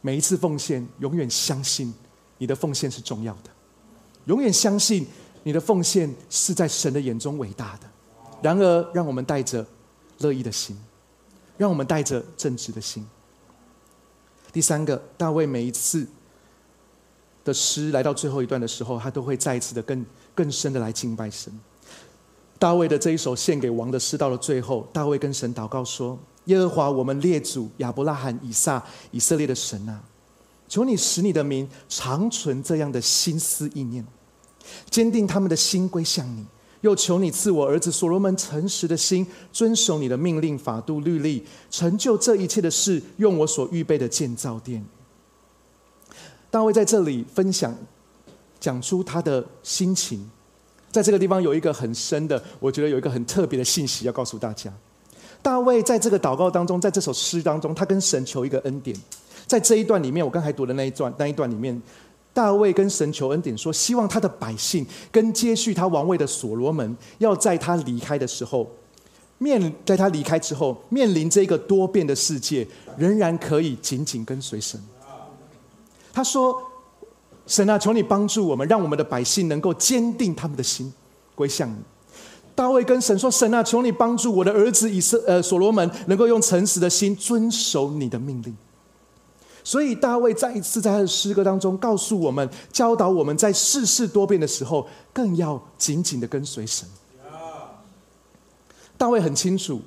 [0.00, 1.94] 每一次奉献，永远相信
[2.38, 3.50] 你的奉献是重要的，
[4.24, 5.06] 永远相信
[5.44, 7.88] 你的奉献是在神的眼中伟大的。
[8.42, 9.64] 然而，让我们带着
[10.18, 10.76] 乐意的心，
[11.56, 13.08] 让我们带着正直的心。
[14.52, 16.04] 第三个，大卫每一次
[17.44, 21.56] 的诗来到最后一段的时候，他都会再一次的更更深的来敬拜神。
[22.60, 29.98] 大卫的这一首献给王的诗到了最后，大卫跟神祷告说：“耶和华，我们列祖亚伯拉罕、以撒、以色列的神啊，
[30.68, 34.06] 求你使你的名长存这样的心思意念，
[34.90, 36.44] 坚定他们的心归向你；
[36.82, 44.84] 又求你赐我儿子所罗门诚实的心，遵守你的命令、法度、律例，成就这一切的事，用我所预备的建造殿。”
[46.52, 47.74] 大卫在这里分享，
[48.60, 50.30] 讲出他的心情。
[50.90, 54.72] 在这个地方有一个很深的，我觉得有一个很特别的信息要告诉大家。
[55.40, 58.96] 大卫在这个祷告当中，在这首诗当中，他跟神求一个恩典。
[59.46, 61.80] 在这一段里面，我刚才读的那一段那一段里面，
[62.34, 68.70] 大卫跟神求恩典，说希望他的百姓跟接续他王位的所罗门，要在他离开的时候，
[69.38, 72.66] 面在他离开之后，面临这个多变的世界，
[72.98, 74.80] 仍然可以紧紧跟随神。
[76.12, 76.69] 他说。
[77.50, 80.92] 神啊，求你帮助我们，让我们的百姓能够坚定他们的心
[81.34, 81.78] 归向你。
[82.54, 88.56] 大卫跟神说：“神啊，求你帮助我的儿子以色呃所罗门，能够用诚实的心遵守你的命令。”
[89.64, 96.88] 所以大卫再一次在他的诗歌当中告诉我们，教导我们在世事多变的时候，更要紧紧的跟随神。
[98.96, 99.80] 大卫很清楚，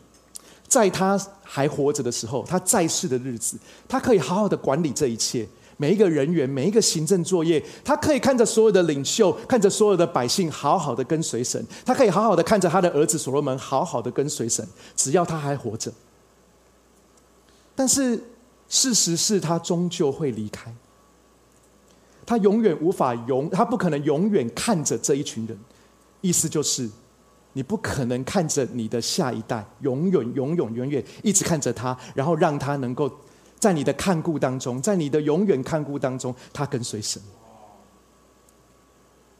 [0.67, 5.47] 在他还活着的时候，他在世的日子，他可以好好的管理这一切。
[5.78, 11.66] 每一个人员，每一个行政作业，他可以看着所有的领袖，看着所有的百姓，好好的跟随神。
[11.84, 14.66] 他可以好好的看着他的儿子所罗门，好好的跟随神。
[14.96, 15.92] 只要他还活着，
[17.76, 18.24] 但是
[18.70, 20.74] 事实是他终究会离开。
[22.26, 25.58] 他永远无法永，他不可能永远看着这一群人。
[26.22, 26.90] 意思就是，
[27.54, 33.12] 你不可能看着你的下一代，永远、永永远远一直看着他，然后让他能够。
[33.63, 37.21] 在你的看顾当中，在你的永远看顾当中，他跟随神。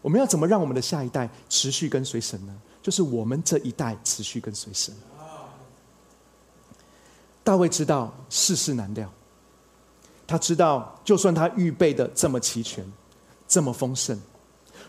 [0.01, 2.55] 我们要怎么让我们的下一代持续跟随神呢？
[2.81, 4.95] 就是我们这一代持续跟随神。
[7.43, 9.12] 大卫知道世事难料，
[10.25, 12.89] 他知道就算他预备的这么齐全，
[13.45, 14.17] 这么丰盛，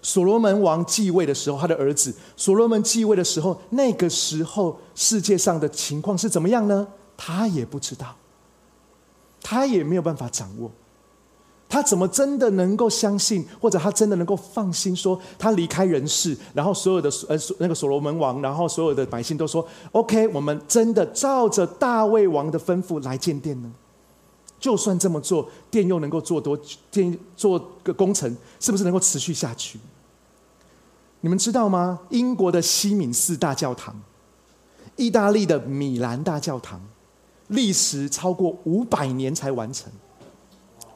[0.01, 6.87] 所罗门王继位的时候，他的儿子所罗门继位的时候，那个时候世界上的情况是怎么样呢？
[7.17, 8.15] 他也不知道。
[9.45, 10.71] 他也没有办法掌握，
[11.69, 23.71] 他怎么真的能够相信，或者他真的能够放心说，他离开人世，然后所有的呃那个所罗门王，然后所有的百姓都说，OK，我们真的照着大卫王的吩咐来建殿呢？
[24.59, 26.59] 就算这么做，殿又能够做多
[26.91, 29.79] 殿做个工程，是不是能够持续下去？
[31.21, 32.01] 你们知道吗？
[32.09, 33.95] 英国的西敏寺大教堂，
[34.97, 36.81] 意大利的米兰大教堂。
[37.49, 39.93] 历时超过五百年才完成，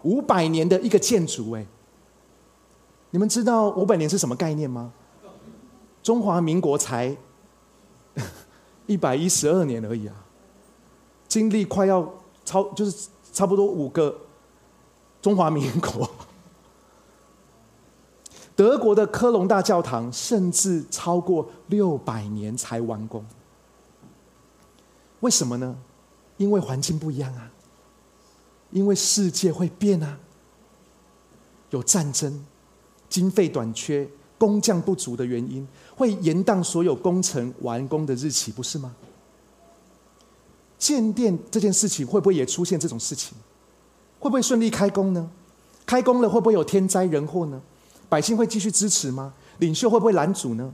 [0.03, 1.67] 五百年的一个建筑，哎，
[3.11, 4.93] 你们知道五百年是什么概念吗？
[6.03, 7.17] 中华民国才
[8.87, 10.15] 一百一十二年而已啊，
[11.27, 14.17] 经历快要超，就是差不多五个
[15.21, 16.11] 中华民国。
[18.57, 23.25] 德国的科隆大教堂甚至超过六百年才完工，
[25.21, 25.77] 为什么呢？
[26.38, 27.51] 因为环境不一样啊，
[28.70, 30.18] 因为世界会变啊，
[31.70, 32.44] 有战争、
[33.11, 38.94] 经费短缺、工匠不足的原因，会延宕所有工程完工的日期，不是吗？
[40.79, 43.37] 建店这件事情会不会也出现这种事情？
[44.20, 45.29] 会不会顺利开工呢？
[45.85, 47.61] 开工了会不会有天灾人祸呢？
[48.09, 49.35] 百姓会继续支持吗？
[49.59, 50.72] 领袖会不会拦阻呢？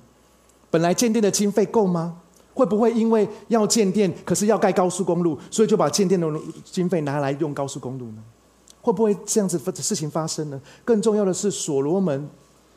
[0.71, 2.21] 本来建店的经费够吗？
[2.55, 6.27] 会不会因为要建店，可是要盖高速公路，所以就把建店的
[6.65, 8.23] 经费拿来用高速公路呢？
[8.81, 10.61] 会不会这样子的事情发生呢？
[10.85, 12.29] 更重要的是，所罗门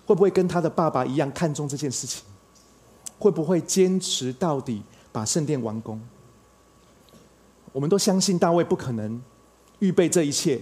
[0.05, 2.23] 会不会跟他的爸爸一样看重这件事情？
[3.19, 6.01] 会不会坚持到底把圣殿完工？
[7.71, 9.21] 我们都相信大卫不可能
[9.79, 10.59] 预备这一切，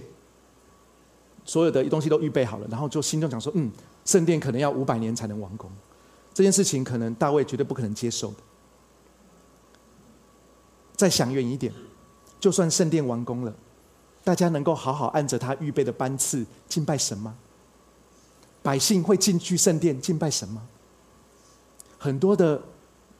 [1.44, 3.70] 所有的东西都预备好了，然后就心中讲说：“嗯，
[4.04, 5.70] 圣殿可能要五百年才能完工。”
[6.34, 8.36] 这件事情可能大卫绝对不可能接受的。
[10.96, 11.72] 再想远一点，
[12.40, 13.54] 就算圣殿完工了，
[14.24, 17.36] 大家能够好好按着他预备的班次敬拜神吗？
[18.62, 20.66] 百姓会进去圣殿敬拜神吗？
[21.98, 22.60] 很多的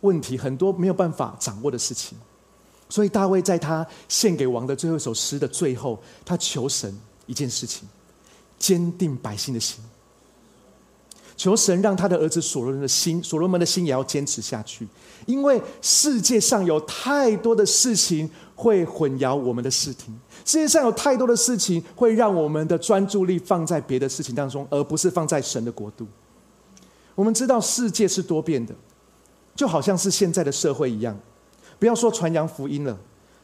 [0.01, 2.17] 问题，很多没有办法掌握的事情，
[2.89, 7.89] 所以大卫在他献给王的最后一首诗的最后，他求神一件事情：
[8.59, 9.85] 坚定百姓的心。
[11.37, 14.89] 求神让他的儿子所罗门的心，所罗门的心也要坚持下去，
[15.27, 26.07] 因为世界上有太多的事情会混淆我们的视听，世界上有太多的事情会让我们的专注力放在别的事情当中，而不是放在神的国度。
[27.15, 28.75] 我们知道世界是多变的，
[29.55, 31.19] 就好像是现在的社会一样，
[31.79, 32.99] 不要说传扬福音了，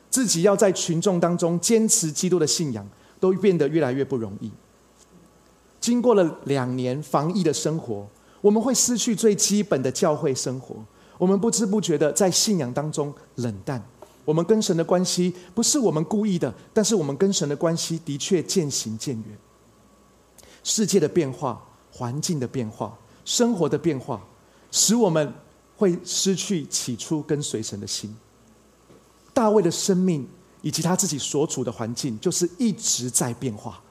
[0.09, 2.89] 自己要在群众当中坚持基督的信仰，
[3.21, 4.51] 都变得越来越不容易。
[5.83, 8.09] 经过了两年防疫的生活，
[8.41, 10.77] 我们会失去最基本的教会生活。
[11.19, 13.85] 我们不知不觉的在信仰当中冷淡。
[14.25, 19.39] 我们跟神的关系不是我们故意的，但是我们跟神的关系的确渐行渐远。
[20.63, 21.61] 世界的变化、
[21.91, 24.25] 环境的变化、生活的变化，
[24.71, 25.35] 使我们
[25.77, 28.17] 会失去起初跟随神的心。
[29.35, 30.25] 大卫的生命
[30.61, 33.83] 以及他自己所处的环境，就是一直在变化。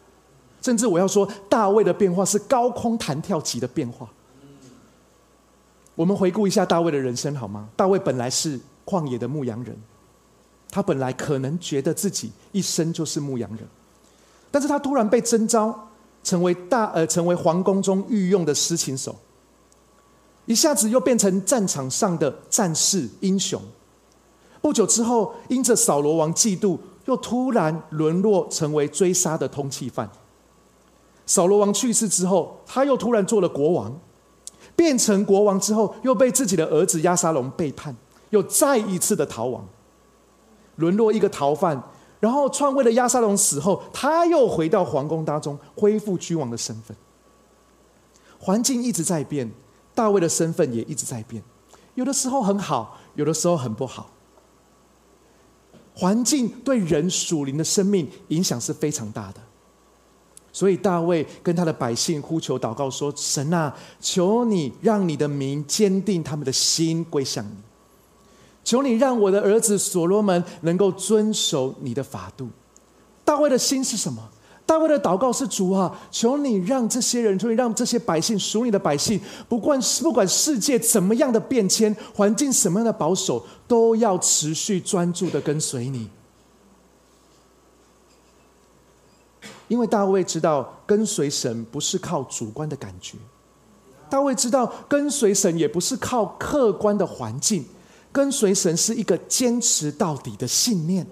[0.61, 4.07] 甚至我要说，大卫的变化是高空弹跳级的变化。
[5.95, 7.67] 我们回顾一下大卫的人生好吗？
[7.75, 9.75] 大卫本来是旷野的牧羊人，
[10.69, 13.67] 他本来可能觉得自己一生就是牧羊人，
[14.49, 15.89] 但是他突然被征召
[16.23, 19.15] 成为大呃成为皇宫中御用的司琴手，
[20.45, 23.61] 一下子又变成战场上的战士英雄。
[24.61, 30.09] 不久之后，因着扫罗王嫉妒，又突然沦落成为追杀的通缉犯。
[31.31, 33.97] 扫罗王去世之后，他又突然做了国王，
[34.75, 37.95] 变成国王之后，又被自己的儿子亚沙龙背叛，
[38.31, 39.65] 又再一次的逃亡，
[40.75, 41.81] 沦落一个逃犯。
[42.19, 46.97] 然后篡位的亚沙龙死后，他又回到皇宫当中，恢复君王的身份。
[48.37, 49.49] 环境一直在变，
[49.95, 51.41] 大卫的身份也一直在变，
[51.95, 54.09] 有的时候很好，有的时候很不好。
[55.95, 59.39] 环境对人属灵的生命影响是非常大的。
[60.53, 67.55] 所以大卫跟他的百姓呼求祷告说：“神啊，求你让你的名坚定他们的心归向你，
[68.63, 72.49] 求你让我的儿子所罗门能够遵守你的法度。”
[73.23, 74.29] 大卫的心是什么？
[74.65, 86.09] 大卫的祷告是：“主啊，求你让这些人，求你让这些百姓属你的百姓，不管不管世界怎么样的变迁，环境什么样的保守，都要持续专注的跟随你。”
[89.71, 93.17] 因为大卫知道跟随神不是靠主观的感觉，
[94.09, 97.63] 大卫知道跟随神也不是靠客观的环境，
[98.11, 101.07] 跟随神是一个坚持到底的信念。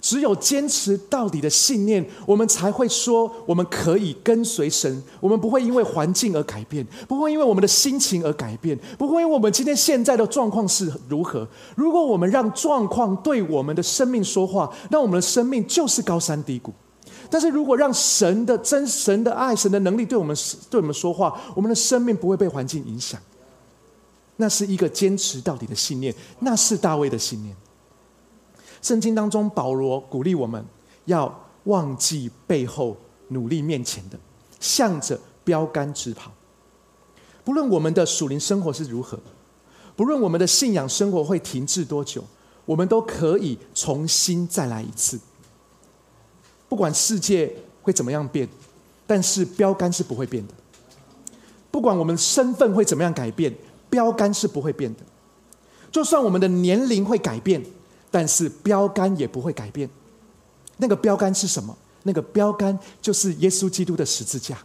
[0.00, 5.02] 只有坚持到底的信念，我们才会说我们可以跟随神。
[5.20, 11.46] 我们不会因为环境而改变，不会因为我们的心情而改变，不会因为我们今天现在的状况是如何。
[11.76, 16.72] 如果我们让状况对我们的生命说话，那我们的生命就是高山低谷。
[17.32, 20.36] 但是如果让神的真神的爱、神的能力对我们
[20.68, 23.18] 对我们说话，我们的生命不会被环境影响。
[24.36, 27.56] 那是一个坚持到底的信念，那是大卫的信念。
[28.82, 30.62] 圣经当中，保罗鼓励我们
[31.06, 32.94] 要忘记背后，
[33.28, 34.18] 努力面前的，
[34.60, 36.30] 向着标杆直跑。
[37.44, 39.18] 不论我们的属灵生活是如何，
[39.96, 42.22] 不论我们的信仰生活会停滞多久，
[42.66, 45.18] 我们都可以重新再来一次。
[46.72, 48.48] 不管世界会怎么样变，
[49.06, 50.54] 但是标杆是不会变的。
[51.70, 53.54] 不管我们身份会怎么样改变，
[53.90, 55.00] 标杆是不会变的。
[55.90, 57.62] 就算我们的年龄会改变，
[58.10, 59.86] 但是标杆也不会改变。
[60.78, 61.76] 那个标杆是什么？
[62.04, 64.56] 那个标杆就是耶稣基督的十字架。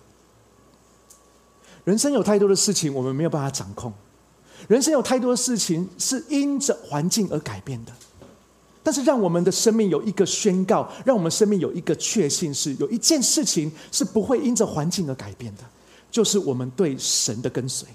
[1.84, 3.92] 人生有太多的事情我们没有办法掌控，
[4.70, 7.92] 人生有太多的事情是因着环境而改变的。
[8.88, 15.64] 但是，让我们的生命有一个宣告，让我们生命有一个确信，是有一件事情是不会因着环境而改变的，
[16.10, 17.86] 就是我们对神的跟随。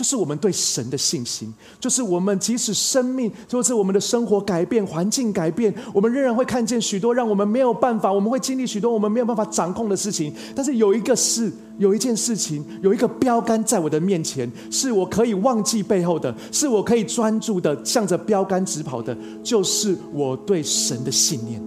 [0.00, 10.32] 就是我们对神的信心，就是我们即使生命，就是我们的生活改变、环境改变，我们仍然会看见许多让我们没有办法，我们会经历许多我们没有办法掌控的事情。
[10.56, 21.62] 但是有一个事，有一件事情，有一个标杆在我的面前，是我可以忘记背后的，是我可以专注的向着标杆直跑的，就是我对神的信念。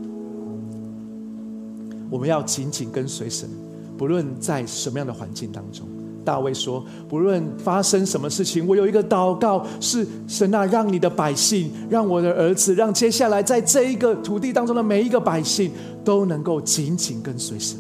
[2.09, 3.47] 我们要紧紧跟随神，
[3.95, 5.87] 不论在什么样的环境当中。
[6.23, 15.71] 大卫说：“不论发生什么事情，我有一个祷告，是神啊，让你的百姓，让我的儿子，让接下来在这一个土地当中的每一个百姓，
[16.03, 17.77] 都能够紧紧跟随神。”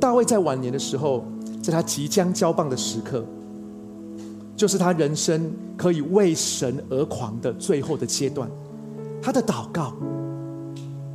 [0.00, 1.24] 大卫在晚年的时候，
[1.62, 3.24] 在他即将交棒的时刻，
[4.54, 8.48] 就是他人生可以为神而狂的最后的阶段，
[9.22, 9.92] 他的祷告，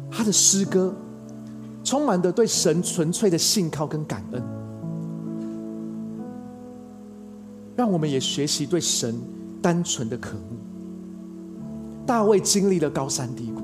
[0.10, 0.94] 他的诗歌。
[1.90, 4.44] 充满的对神纯粹的信靠跟感恩，
[7.76, 9.20] 让我们也学习对神
[9.60, 10.58] 单纯的渴慕。
[12.06, 13.64] 大卫经历了高山低谷，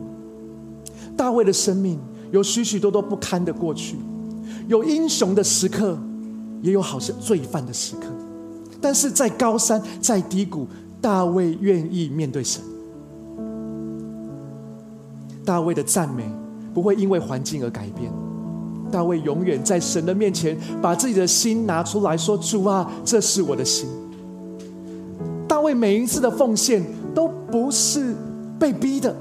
[1.16, 2.00] 大卫的生命
[2.32, 3.96] 有许许多多不堪的过去，
[4.68, 5.96] 有英雄的时刻，
[6.64, 8.08] 也有好像罪犯的时刻。
[8.82, 10.68] 但是在高山，在低谷，
[11.00, 12.60] 大卫愿意面对神。
[15.46, 16.28] 大卫的赞美
[16.76, 18.12] 不会因为环境而改变，
[18.92, 23.90] 大卫永远在神的面前把自己的心拿出来说：“主啊，这是我的心。”
[25.50, 28.14] 大卫每一次的奉献都不是。
[28.58, 29.14] 被逼的，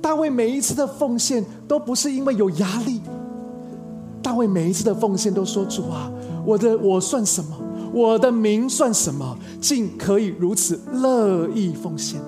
[0.00, 3.00] 大卫每一次的奉献都不是因为有压力。
[4.22, 6.08] 大卫每一次的奉献都说：“主啊，
[6.46, 7.50] 我的我算什么？
[7.92, 9.36] 我的名算什么？
[9.60, 12.20] 竟可以如此乐意奉献。”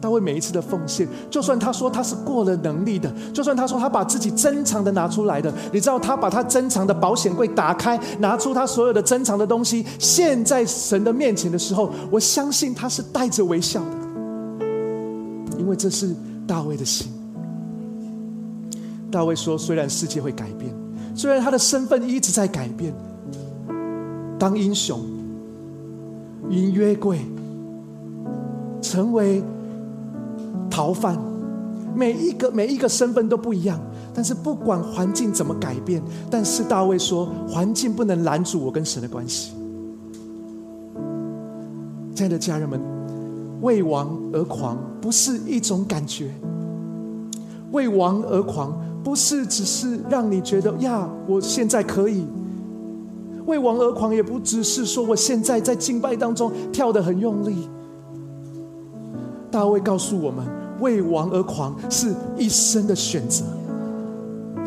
[0.00, 13.90] 大卫每一次的奉献，就算他说他是过了能力的，就算他说他把自己珍藏的拿出来的，你知道他把他珍藏的保险柜打开，拿出他所有的珍藏的东西，现在神的面前的时候，我相信他是带着微笑的。
[15.58, 16.14] 因为这是
[16.46, 17.12] 大卫的心。
[19.10, 20.72] 大卫说：“虽然世界会改变，
[21.16, 22.94] 虽然他的身份一直在改变，
[24.38, 25.00] 当英雄、
[26.48, 27.18] 因约柜、
[28.80, 29.42] 成为
[30.78, 31.18] 逃犯，
[31.92, 33.80] 每一个每一个身份都不一样。
[34.14, 36.00] 但是不管环境怎么改变，
[36.30, 39.50] 但是大卫说，环境不能拦阻我跟神的关系。”
[42.14, 42.80] 亲爱的家人们。
[43.60, 46.32] 为王而狂不是一种感觉，
[47.72, 48.72] 为王而狂
[49.02, 52.24] 不是只是让你觉得呀，我现在可以。
[53.46, 57.68] 为王而狂也不只是说我现在在敬拜当中跳得很用力。
[59.50, 60.46] 大卫告诉我们，
[60.80, 63.44] 为王而狂是一生的选择，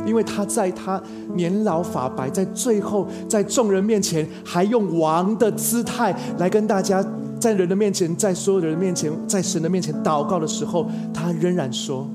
[0.06, 1.02] 因为他在他
[1.34, 7.06] 年老发白，在最后在众人面前还用王的姿态来跟大家。
[7.40, 12.08] 在人的面前，在所有的人面前，在神的面前祷告的时候，他仍然说：“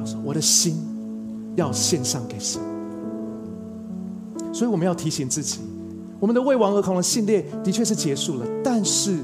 [0.00, 0.74] 他说我的心
[1.54, 2.60] 要献上给神。”
[4.52, 5.60] 所以我们要提醒自己，
[6.18, 9.18] 我们的为王而狂的系列的确是结束了，但是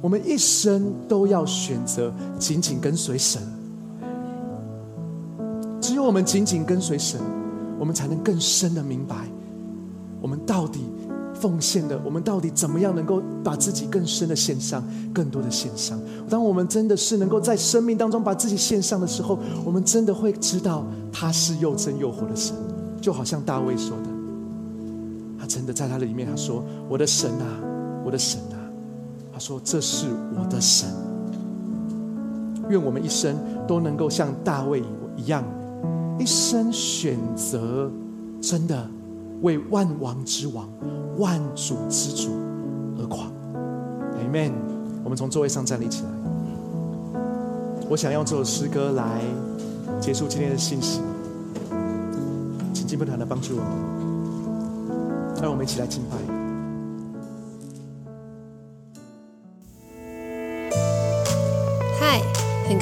[0.00, 3.42] 我们一生都要选择紧紧跟随神。
[5.80, 7.20] 只有我们紧紧跟随神，
[7.78, 9.28] 我们才能更深的明白，
[10.20, 10.80] 我们到底。
[11.40, 14.82] 奉献的，我们到底怎么样能够把自己更深的献上，
[15.14, 15.96] 更多的献上？
[16.28, 22.56] 当我们真的是能够在生命当中把自己献上的时候，我们真的会知道他是又真又活的神。
[23.00, 24.08] 就好像大卫说的，
[25.38, 27.46] 他真的在他的里面，他说：“我的神啊，
[28.04, 28.57] 我的神啊！”
[29.38, 30.88] 他说：“这是我的神。”
[32.68, 33.36] 愿我们一生
[33.68, 34.82] 都能够像大卫
[35.16, 35.44] 一样，
[36.18, 37.88] 一生选择
[38.40, 38.84] 真的
[39.42, 40.68] 为万王之王。
[41.18, 42.30] 万主之主
[42.98, 43.30] 而狂
[44.18, 44.50] ，Amen。
[45.04, 46.08] 我们从座位上站立起来。
[47.88, 49.20] 我想用这首诗歌来
[50.00, 51.00] 结束今天的信息，
[52.74, 56.37] 请敬拜团来帮助我们，让我们一起来敬拜。